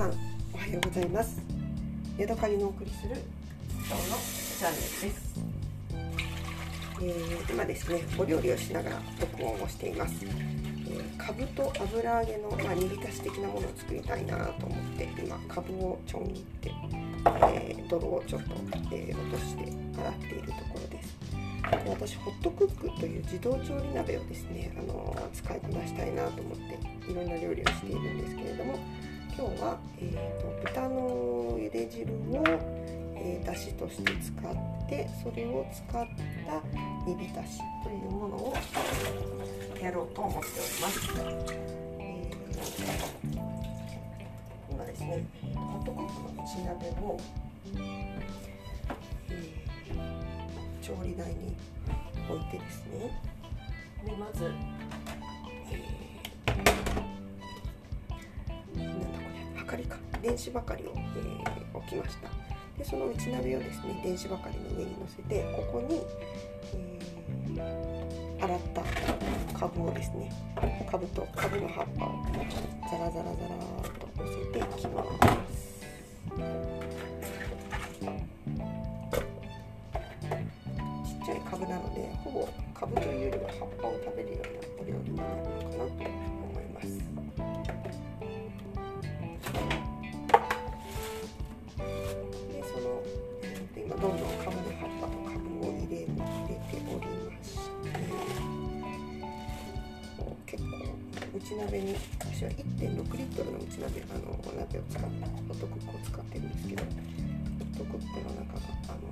[0.00, 0.14] さん
[0.54, 1.42] おはようございます。
[2.16, 3.16] ヤドカリのお送りする
[3.86, 4.16] 今日の
[4.56, 5.40] チャンネルです、
[7.02, 16.72] えー今ですねお料理をしながら録音をしています、えー、かぶと油揚げの、まあ、煮浸し的なものを作りたいなと思って今かぶをちょん切って、
[17.52, 18.54] えー泥をちょっと、
[18.92, 21.18] えー落として洗っているところです。
[21.84, 28.78] で私ホットクックという自動調理鍋をですね、あのー使いこなしたいなと思っていろんな料理をしているんですけれども
[29.40, 32.44] 今日は、えーと豚の茹で汁を、
[33.16, 36.62] えー、だしとして使ってそれを使った
[37.06, 38.54] 煮浸しというものを
[39.80, 41.00] やろうと思っております。
[41.98, 42.36] えー
[44.70, 47.18] 今ですねホットクックの内鍋を、
[47.64, 48.20] えー
[50.82, 51.56] 調理台に
[52.28, 53.18] 置いてですね
[54.04, 54.52] でまず、
[60.22, 62.28] 電子ばかりを、えー置きました。
[62.76, 66.00] でその内鍋をですね電子ばかりの上に乗せてここに、
[67.56, 67.90] えー
[68.42, 68.80] 洗った
[69.58, 70.32] かぶをですね
[70.90, 72.24] かぶとかぶの葉っぱを
[72.90, 75.60] ザラザラザラーっと乗せていきます。
[81.04, 84.48] ちっちゃいかぶなのでほぼかぶというよりは葉っぱを食べるような
[84.80, 86.19] お料理になるのかなと。
[101.50, 109.10] 内鍋に私は1.6リットルの内鍋あのお鍋を使ってホットクックを使ってるんですけどホットクックの中があの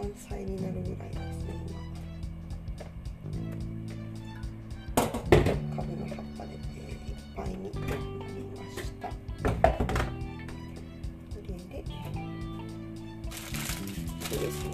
[0.00, 1.76] 満載になるぐらいですね今。
[5.76, 9.12] かぶの葉っぱで、えーいっぱいになりました。
[11.28, 11.52] それで
[14.30, 14.72] でですね。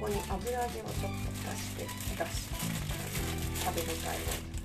[0.00, 2.50] ここに油揚げをちょっと出して出し
[3.64, 4.55] 食べ応えを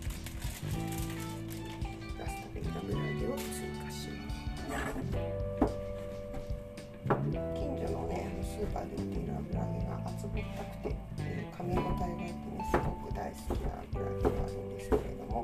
[7.11, 12.33] 近所のねスーパーで売っている油揚げが厚ぼったくて、えー噛み応えがあってね
[12.71, 15.35] すごく大好きな油揚げがあるんですけれども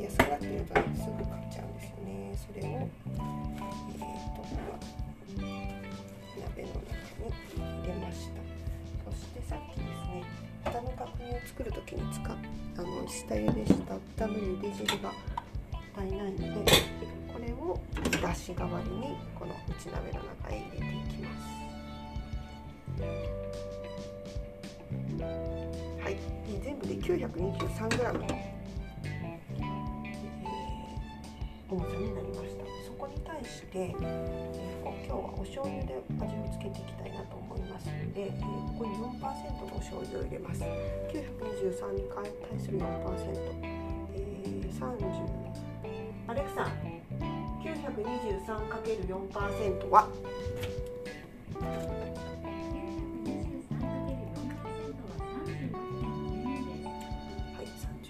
[0.00, 2.12] 安くなっているとねすぐ買っちゃうんですよね。
[2.38, 3.98] それをえー、
[4.34, 4.80] とまあ
[6.40, 8.38] 鍋の中に入れました。
[9.10, 10.22] そしてさっきですね
[10.64, 12.36] 豚の角煮を作る時に使っ
[12.76, 15.12] あの下茹でした豚の茹で汁が
[15.96, 16.72] 足りないので
[17.46, 17.78] れを
[18.22, 21.54] だし代わりにこの内鍋の中へ入れていきます。
[26.02, 29.64] はい、で全部で 923g の、えー
[31.66, 32.64] 重さになりました。
[32.86, 34.02] そこに対して、え今
[35.06, 38.40] 日はお醤油で味をつけていきたいなと思いますので、えー
[38.78, 39.16] ここに4%の
[39.74, 40.62] お醤油を入れます。
[40.62, 42.84] 923に対する4%、
[43.62, 45.34] えー、30
[46.26, 46.66] アレクサ
[47.84, 50.08] 923×4% は、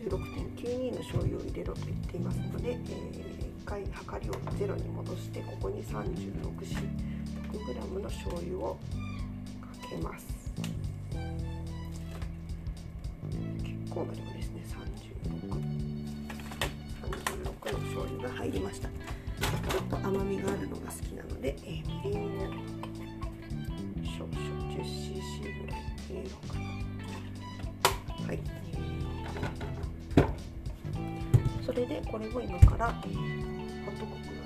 [0.04, 2.78] 36.92の醤油を入れろと言っていますので、えー、
[3.62, 3.88] 1回量
[4.20, 8.78] りをゼロに戻してここに 36g の醤油を
[9.60, 10.26] かけます。
[13.62, 14.62] 結構な量ですね。
[17.02, 18.88] 3636の醤油が入りました。
[19.70, 22.44] ちょっと甘みがあるのが好きなので、えーみりんを。
[24.16, 24.36] 少々
[24.72, 26.60] 10cc ぐらい入れようかな
[28.26, 28.38] はい
[31.64, 33.14] それでこれを今から、えー
[33.84, 34.43] ホットコック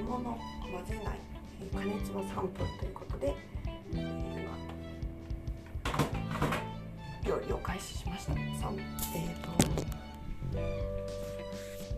[0.00, 0.38] 煮物混
[0.86, 1.20] ぜない、
[1.74, 3.34] 加熱は3分ということで、
[3.94, 4.50] え今
[7.28, 8.32] 料理を開始しました。
[8.32, 8.42] 三
[9.14, 9.50] えーと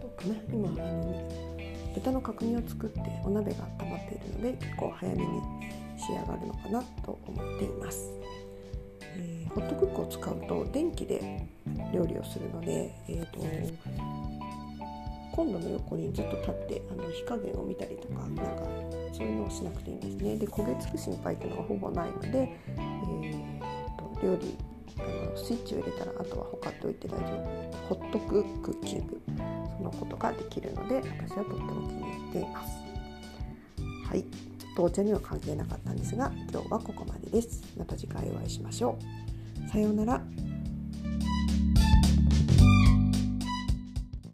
[0.00, 1.31] どうかな今あの
[1.94, 5.28] 豚の角煮を作ってお鍋が温まっているので結構早めに
[5.96, 8.10] 仕上がるのかなと思っています。
[9.16, 11.46] えーホットクックを使うと電気で
[11.93, 13.38] 料理をするので、えー、と
[15.32, 18.43] コンロの横にずっと立ってあの火加減を見たりとかなんか
[19.12, 20.37] そういうのをしなくていいんですね。
[20.37, 23.61] で焦げつく心配っていうのがほぼないので、えー
[23.99, 24.56] と、料理
[24.99, 27.26] あのスイッチを入れたらあとはほかっておいて大丈
[27.88, 27.94] 夫。
[27.94, 29.20] ホットククッキング。
[29.79, 32.76] そのことができるので私はとっても気に入っています。
[34.08, 34.23] はい。
[34.23, 34.29] ちょ
[34.73, 37.62] っとお茶には関係なかったんですが今日はここまでです。
[37.76, 38.99] また次回お会いしましょ
[39.67, 39.69] う。
[39.69, 40.21] さようなら。